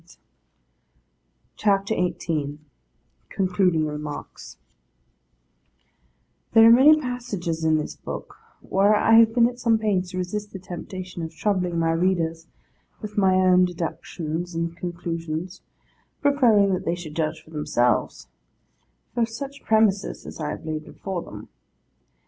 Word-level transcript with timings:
CHAPTER 1.57 1.93
XVIII 1.93 2.57
CONCLUDING 3.29 3.85
REMARKS 3.85 4.57
THERE 6.53 6.65
are 6.65 6.71
many 6.71 6.99
passages 6.99 7.63
in 7.63 7.77
this 7.77 7.97
book, 7.97 8.35
where 8.61 8.95
I 8.95 9.13
have 9.19 9.35
been 9.35 9.47
at 9.47 9.59
some 9.59 9.77
pains 9.77 10.09
to 10.09 10.17
resist 10.17 10.53
the 10.53 10.57
temptation 10.57 11.21
of 11.21 11.35
troubling 11.35 11.77
my 11.77 11.91
readers 11.91 12.47
with 12.99 13.15
my 13.15 13.35
own 13.35 13.63
deductions 13.65 14.55
and 14.55 14.75
conclusions: 14.75 15.61
preferring 16.19 16.73
that 16.73 16.83
they 16.83 16.95
should 16.95 17.15
judge 17.15 17.43
for 17.43 17.51
themselves, 17.51 18.27
from 19.13 19.27
such 19.27 19.61
premises 19.63 20.25
as 20.25 20.39
I 20.39 20.49
have 20.49 20.65
laid 20.65 20.83
before 20.83 21.21
them. 21.21 21.47